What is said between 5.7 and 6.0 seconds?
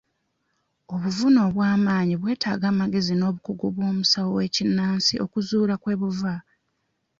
kwe